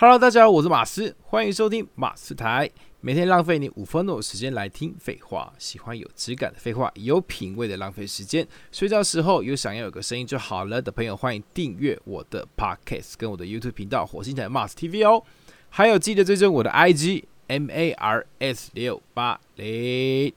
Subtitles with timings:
[0.00, 5.52] Hello，大家好，我是马斯，欢迎收听马斯台，每天浪费你五分钟的时间来听废话。
[5.58, 8.46] 喜欢有质感的废话，有品味的浪费时间。
[8.70, 15.20] 睡觉时候有想要有个声音就好了的朋友，欢迎订阅我的 Podcast 跟我的 YouTube 频道火星台 Mars TV 哦。
[15.68, 20.32] 还有记得追踪我的 IG M A R S 六八零。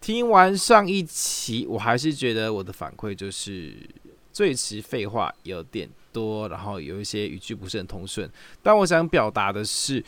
[0.00, 3.72] 听完上一期，我还是觉得我的反馈就是
[4.32, 5.88] 最迟废话有点。
[6.16, 8.26] 多，然后有一些语句不是很通顺，
[8.62, 10.02] 但我想表达的是，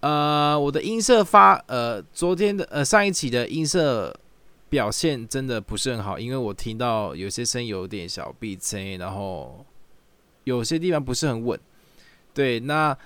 [0.00, 4.14] 呃，我的音色发，呃，昨天的，呃，上一期的音色
[4.70, 9.64] 表现真的不是很好，因为我听到有些声音有点小闭塞，然后
[10.44, 11.60] 有些地方不是很稳。
[12.32, 12.96] 对，那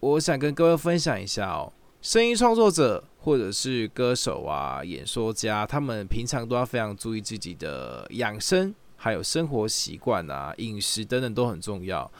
[0.00, 8.72] 我想跟各位分享一下哦，声音创作者或者是歌手啊、演说家，他们平常都要非常注意自己的养生。
[8.98, 12.10] 还有生活习惯啊、饮食等等都很重要。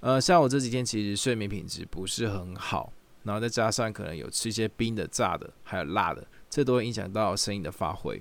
[0.00, 8.20] 呃，像我这几天其实睡眠品质不是很好，然后再加上可能有吃一些冰的、炸的，还有辣的，这都会影响到声音的发挥。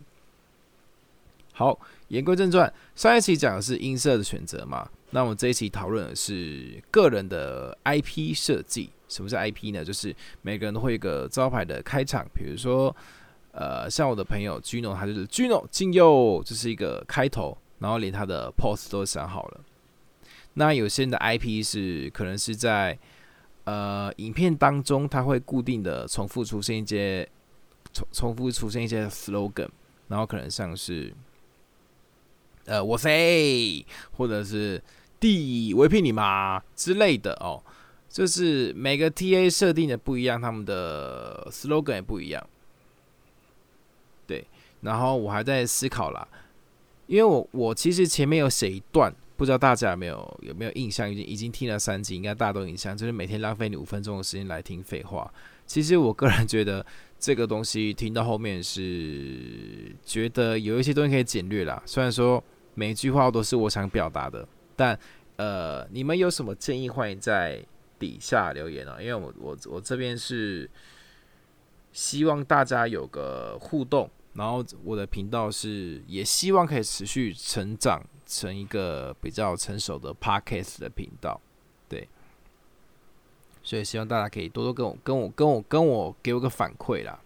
[1.54, 8.90] 好，言归正传，上一期讲的是音色的选择嘛，那我们这一期讨论的是个人的 IP 设计。
[9.08, 9.86] 什么是 IP 呢？
[9.86, 12.96] 就是每个人都会一个招牌的开场，比如说，
[13.52, 17.56] 呃，像我的朋友 Gino，他就是 Gino 金佑，这是一个开头。
[17.84, 19.60] 然后连他的 pose 都想好了。
[20.54, 22.98] 那有些人的 IP 是可能是在
[23.66, 27.28] 呃影片当中，他会固定的重复出现一些
[27.92, 29.68] 重重复出现一些 slogan，
[30.08, 31.14] 然后可能像是
[32.64, 34.82] 呃我谁或者是
[35.20, 37.62] 弟我骗你妈之类的哦。
[38.08, 42.48] 就是每个 TA 设定的不一样，他们的 slogan 也不一样。
[44.26, 44.48] 对，
[44.80, 46.26] 然后我还在思考啦。
[47.08, 51.12] 因为我我其实前面有写一段，不知道大家有没有有没有印象？
[51.12, 52.96] 已经已经听了三集，应该大家都有印象。
[52.96, 55.32] 就是每天浪费你五分钟的时间来听废话。
[55.66, 56.86] 其实我个人觉得
[57.20, 61.82] 这个东西听到后面是觉得有一些东西可以简略啦。
[61.86, 62.42] 虽然说
[62.74, 64.98] 每一句话都是我想表达的，但
[65.36, 67.64] 呃，你们有什么建议，欢迎在
[68.00, 68.98] 底下留言啊。
[69.02, 70.70] 因为我我我这边是
[71.92, 74.10] 希望大家有个互动。
[74.34, 81.40] 然后我的频道是也希望可以持续成长成一个比较成熟的 podcast 的频道，
[81.88, 82.08] 对，
[83.62, 87.20] 所以希望大家可以多多跟我跟我跟我跟我给我个反馈啦。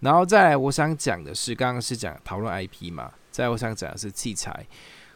[0.00, 4.66] 然后再来，我想讲的是，刚刚是讲讨论 IP 嘛，再我想讲的是器材。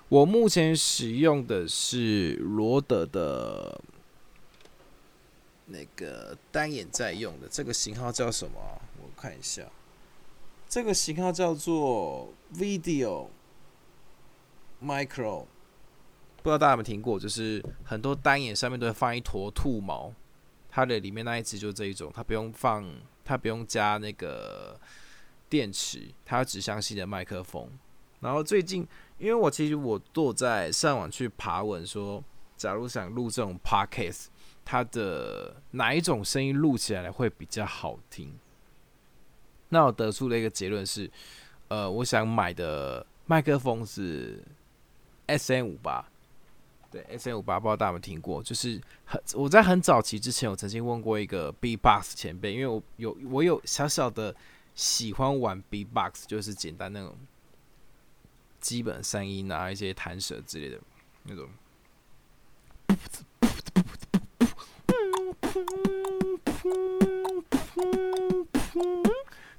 [0.09, 3.81] 我目前使用的是罗德的
[5.66, 8.81] 那个单眼在用的，这个型号叫什么？
[9.03, 9.62] 我看一下。
[10.74, 13.28] 这个型号叫做 Video
[14.82, 15.46] Micro，
[16.42, 17.16] 不知道大家有没有听过？
[17.16, 20.12] 就是很多单眼上面都会放一坨兔毛，
[20.68, 22.92] 它的里面那一只就是这一种，它不用放，
[23.24, 24.76] 它不用加那个
[25.48, 27.70] 电池，它有指向性的麦克风。
[28.18, 28.84] 然后最近，
[29.18, 32.20] 因为我其实我坐在上网去爬文，说
[32.56, 34.24] 假如想录这种 Podcast，
[34.64, 38.36] 它的哪一种声音录起来会比较好听？
[39.74, 41.10] 那我得出的一个结论是，
[41.66, 44.40] 呃，我想买的麦克风是
[45.26, 46.06] S N 五八，
[46.92, 48.40] 对 S N 五八，不知道大家有没有听过？
[48.40, 54.32] 就是很我在很早期之前，我曾经问过一个 B Box 前辈，因为我有我有小小的
[54.76, 57.16] 喜欢玩 B Box，就是简单那种
[58.60, 60.78] 基本声音啊，一些弹舌之类的
[61.24, 61.48] 那种。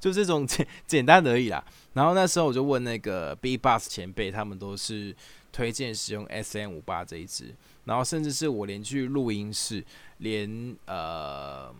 [0.05, 1.65] 就这种 简简单而已啦。
[1.93, 5.15] 然后那时候我就问那个 B Boss 前辈，他们都是
[5.51, 7.55] 推荐使用 S M 五八这一支。
[7.85, 9.83] 然后甚至是我连去录音室，
[10.19, 11.73] 连呃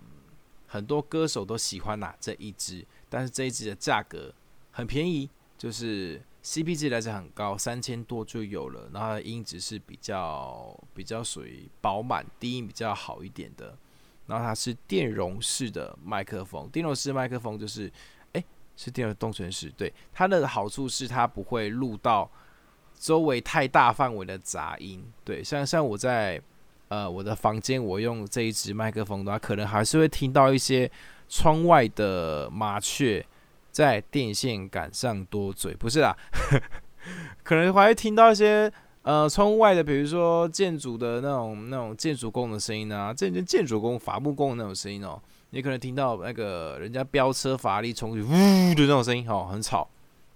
[0.65, 4.33] 很多歌手都喜欢拿这一支，但是这一支的价格
[4.71, 8.89] 很便宜，就是 C P 值来讲很高，三千多就有了。
[8.91, 13.77] 然后音质是比较比较属于饱满，低音比较好一点的。
[14.25, 17.91] 然后它是电容式的麦克风，电容式麦克风就是。
[18.77, 22.29] 是电动存式，对它的好处是它不会录到
[22.99, 25.03] 周围太大范围的杂音。
[25.23, 26.41] 对，像像我在
[26.87, 30.89] 呃我的房间，我用这一支麦克风的话，可能还是会听到一些
[31.27, 33.25] 窗外的麻雀
[33.71, 36.15] 在电线杆上多嘴，不是啦，
[37.43, 45.21] 可能还会听到一些呃窗外的，比如说建筑的那种那种建筑工的声音啊，这些建筑工、伐木工的那种声音哦。
[45.55, 49.87] 你可能听到那个人家飙车法拉利冲去呜的那种声音，哦，很吵。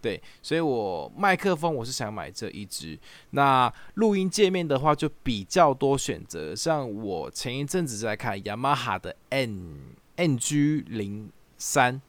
[0.01, 2.98] 对，所以我麦克风我是想买这一支。
[3.31, 9.75] 那录音界面的话就比较多选择，像我前一阵子在看雅马哈的 N
[10.16, 12.01] NG 零三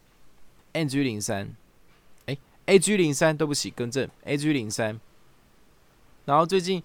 [0.71, 1.53] ，NG 零三，
[2.27, 2.37] 哎
[2.67, 4.97] ，AG 零三，对不起，更正，AG 零三。
[6.23, 6.81] 然后最近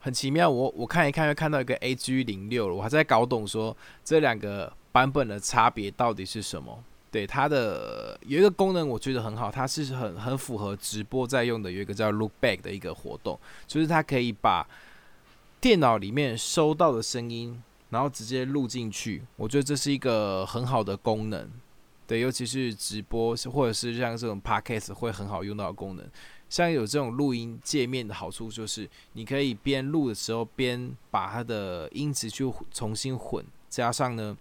[0.00, 6.82] 很奇妙，我我看一看，又看到一个 AG 零六了，我还在搞懂说这两个版本的差别到底是什么。
[7.10, 14.68] 对它的有一个功能，我觉得很好，它是很很符合直播在用的，有一个叫 Look Back 的一个活动，就是它可以把
[15.58, 19.22] 电脑里面收到的声音，然后直接录进去。
[19.36, 21.50] 我觉得这是一个很好的功能，
[22.06, 26.06] 对，尤其是直播或者是像这种 Podcast 会很好用到的功能。
[26.50, 34.36] 像有这种录音界面的好处，就是你可以边录的时候边把它的音质去重新混，加上呢，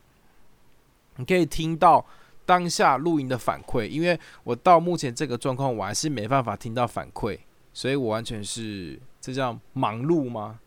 [1.18, 2.06] 你可以听到。
[2.48, 7.38] 当下录音的反馈，因为我到目前这个状况，我还是没办法听到反馈，
[7.74, 10.58] 所以我完全是这叫忙碌吗？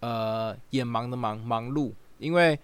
[0.00, 2.58] 呃，眼盲的忙忙碌，因为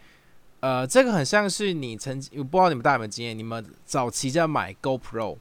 [0.61, 5.37] 呃，这个很像是你曾经，我不知道你们大家有没有经验，你们早期在买 GoPro，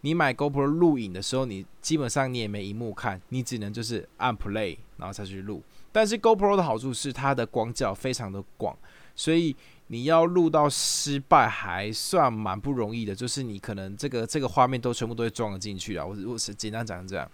[0.00, 8.74] 你买 GoPro 录影的时候，你基本上你也没荧幕看，你只能就是按 Play 然后再去录，但是 GoPro 的好处是它的广角非常的广，
[9.14, 9.54] 所以。
[9.90, 16.06] 你要录到失败还算蛮不容易的，就是你可能这个这个画面都全部都会装了进去了。
[16.06, 17.30] 我我是简单讲这样，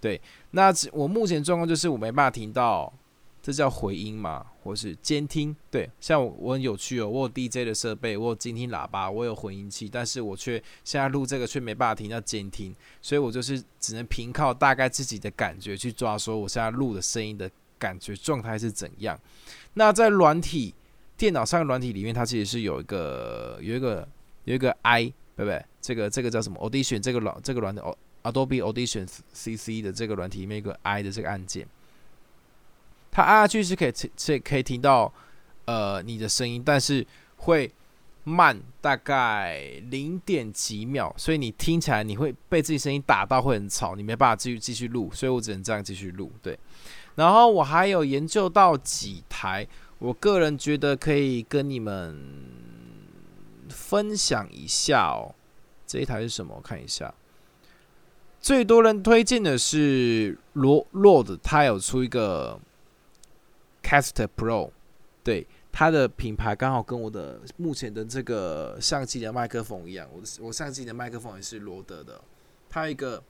[0.00, 0.18] 对。
[0.52, 2.90] 那我目前状况就是我没办法听到，
[3.42, 5.54] 这叫回音嘛，或是监听。
[5.70, 19.20] 对，像我我很有趣哦，我有 DJ 的设备，我有监听喇叭，我有混音器，但是我却现在录这个却没办法听到监听，所以我就是只能凭靠大概自己的感觉去抓，说我现在录的声音的感觉状态是怎样。
[19.74, 20.74] 那在软体。
[21.20, 24.08] 电脑上的软体里面，它其实是有一个有一个
[24.44, 25.04] 有一个 I，
[25.36, 25.62] 对不对？
[25.78, 27.82] 这个这个叫什么？Audition 这个软这个软的
[28.22, 31.66] Adobe Audition CC 的这个软体里面一个 I 的这个按键，
[33.10, 35.12] 它按下去是可以是可以听到
[35.66, 37.06] 呃你的声音，但是
[37.36, 37.70] 会
[38.24, 46.32] 慢大概零点几秒，所以你听起来你会被自己声音打到，会很吵，你没办法继续继续录，所以我只能这样继续录。
[46.40, 46.58] 对，
[47.16, 49.68] 然后我还有研究到几台。
[50.00, 52.18] 我个人觉得可以跟你们
[53.68, 55.34] 分享一下哦，
[55.86, 56.54] 这一台是什么？
[56.56, 57.14] 我看一下，
[58.40, 62.58] 最多人推荐的是罗罗的，它有出一个
[63.82, 64.70] Cast Pro，
[65.22, 72.18] 对，它的品牌刚好跟我的目前的这个相机的麦克风一样，我我相机的麦克风也是罗德的，
[72.70, 73.22] 它一个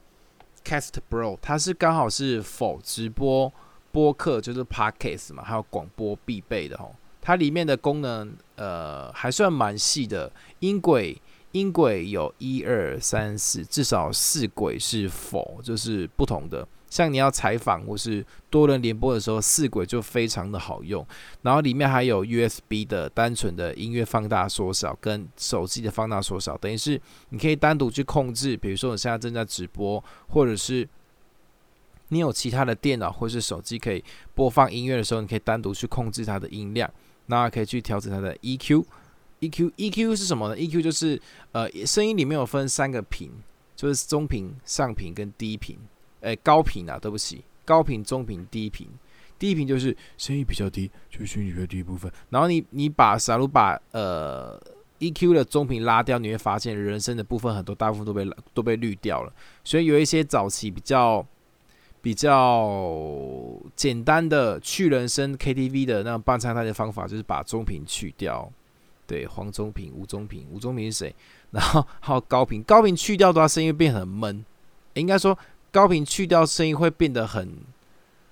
[0.65, 3.53] Cast Pro，它是刚好是否直播。
[3.93, 6.91] 播客就是 podcast 嘛，还有广播必备的哦。
[7.23, 11.21] 它里面的功能呃还算蛮细的，音轨
[11.53, 16.67] 音轨有一二三四，至少四轨是否就是不同的。
[16.89, 21.07] 像你要采访或是多人联播的时候，四轨就非常的好用。
[21.43, 30.89] 然后里面还有 USB 的单纯的音乐放大缩小跟手机的放大缩小，等于是你可以单独去控制，比如说我现在正在直播，或者是。
[32.11, 34.05] 你有其他的电脑或是手机可以
[34.35, 36.89] 播放音乐的时候，你可以单独去控制它的音量，
[37.27, 38.85] 那可以去调整它的 EQ。
[39.41, 41.19] EQ EQ 是什么呢？EQ 就是
[41.53, 43.31] 呃，声音里面有分三个频，
[43.75, 45.79] 就是中频、上频跟低频。
[46.21, 48.87] 诶，高频啊，对不起，高频、中频、低频。
[49.39, 52.13] 低频就是声音比较低，就是声音比较低部分。
[52.29, 54.61] 然后你你把假如把呃
[54.99, 59.33] EQ 的中频拉掉，你会发现人声的部分很多大部分都被都被滤掉了。
[59.65, 61.25] 所以有一些早期比较。
[62.03, 68.51] 比较简单的去人声 KTV 的那种伴唱带的方法，就是把中频去掉。
[69.07, 71.15] 对，黄中频、吴中频，吴中频是谁？
[71.51, 74.45] 然后还有高频，高频去掉的话，声音会变很闷。
[74.95, 75.37] 应该说，
[75.73, 77.57] 高频去掉，声音会变得很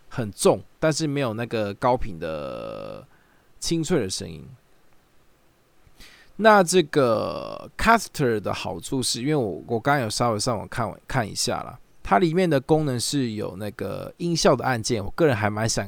[0.09, 3.07] 很重，但是没有那个高频的
[3.59, 4.47] 清脆的声音。
[6.37, 11.79] 那这个 Caster 的好处是因为我我刚刚有稍微上网看看一下了。
[12.09, 15.87] 它里面的功能是有那个音效的按键，我个人还蛮想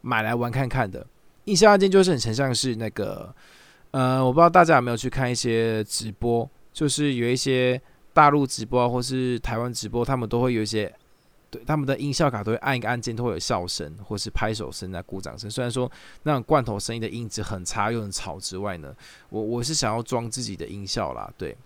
[0.00, 1.06] 买来玩看看的。
[1.44, 3.32] 音效按键就是很像是那个，
[3.92, 7.80] 呃，我不知道大家有没有去看一些直播，就是有一些
[8.12, 10.92] 大陆直播或是台湾直播，他们都会有一些，
[11.48, 15.48] 对他们的音效卡都会按一个按键，都会有笑声或是拍手声啊、鼓掌声。
[15.48, 15.88] 虽然说
[16.24, 18.92] 那种罐头声音的音质很差又很吵之外呢，
[19.28, 21.56] 我我是想要装自己的音效啦，对，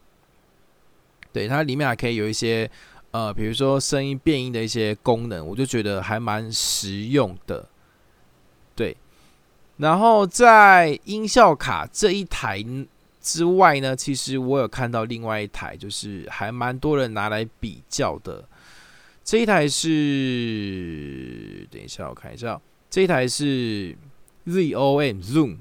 [1.33, 2.71] 对，它里面还可以有一些。
[3.17, 7.67] 呃，比如说声音变音的一些功能，我就觉得还蛮实用的。
[8.75, 8.95] 对，
[9.79, 12.63] 然后在音效卡这一台
[13.23, 18.47] 之外呢，其实我有看到另外一台，就是还蛮多人拿来比较的。
[19.25, 23.97] 这一台是，等一下我看一下，这一台是
[24.47, 25.57] ZOM Zoom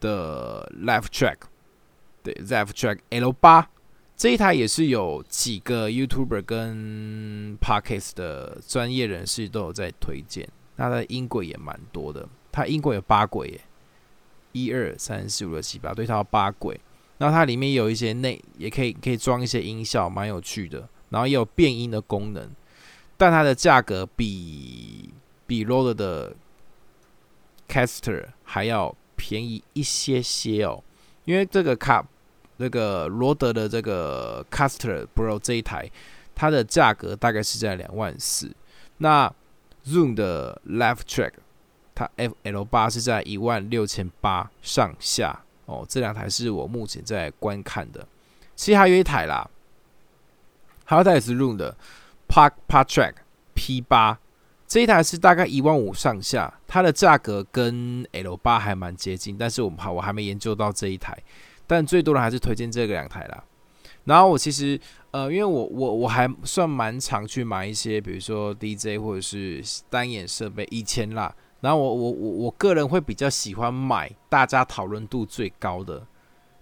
[0.00, 1.36] 的 life Track，
[2.22, 3.68] 对，life Track L 八。
[4.16, 13.60] 这一台也是有几个 YouTuber 跟 Podcast 的专业人士都有在推荐，它的音轨也蛮多的，它音轨有八轨耶，
[14.52, 16.80] 一二三四五六七八，对，它有八轨。
[17.18, 20.88] 然后它里面有一些内，也可以可以装一些音效，蛮有趣的。
[21.10, 22.48] 然后也有变音的功能，
[23.16, 25.10] 但它的价格比
[25.46, 26.36] 比 Rode 的
[27.68, 30.84] Caster 还要便宜一些些哦，
[31.24, 32.06] 因为这个卡。
[32.58, 35.90] 那个罗德的这个 Caster Pro 这一台，
[36.34, 38.54] 它的价格大概是在两万四。
[38.98, 39.32] 那
[39.86, 41.32] Zoom 的 Live Track，
[41.94, 45.84] 它 FL 八是在一万六千八上下哦。
[45.88, 48.06] 这两台是我目前在观看的。
[48.56, 49.50] 其实还有一台啦，
[50.84, 51.76] 还有一台是 Zoom 的
[52.28, 53.14] Park Park Track
[53.54, 54.18] P 八，
[54.68, 61.18] 这一台是大概一万五上下，它的价格跟 L 八还蛮接近，但是我们还我还没研究到这一台。
[61.66, 63.44] 但最多的还是推荐这个两台啦。
[64.04, 64.78] 然后我其实
[65.12, 71.34] 呃，因为我我我还算蛮常去买一些，比如说 DJ 或者是单眼设备，以前啦。
[71.60, 76.06] 然后我我我我个人会比较喜欢买大家讨论度最高的，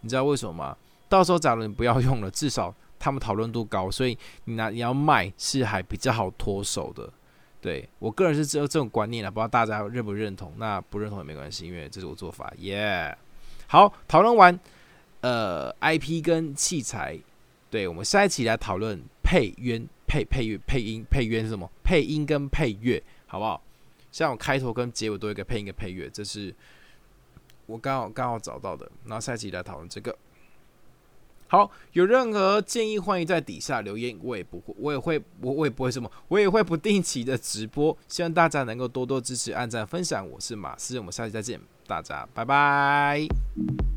[0.03, 0.77] 你知道为什么吗？
[1.09, 7.13] 到时候假如你不要用了，至少他们讨论度高，所以你拿你要卖是还比较好脱手的。
[7.61, 10.53] 对我个人是只有这种观念啦，不知道大家认不认同？
[10.59, 12.53] 那不认同也没关系，因为这是我做法。
[12.59, 13.17] 耶，
[13.67, 14.57] 好，讨论完。
[15.23, 17.19] 呃，IP 跟器材，
[17.71, 21.71] 对我们下一期来讨论配乐、配配乐、配音、配乐是什么？
[21.83, 23.63] 配音跟配乐，好不好？
[24.11, 26.55] 像我开头跟结尾都有一个配音跟配乐，这是
[27.67, 28.91] 我刚好刚好找到的。
[29.07, 30.15] 然后下一期来讨论这个。
[31.47, 40.29] 好，有任何建议欢迎在底下留言，我也不会，我也会，我我也不会什么，我也会不定期的直播，希望大家能够多多支持、按赞、分享。
[40.29, 43.92] 我是马斯，我们下期再见，大家拜拜。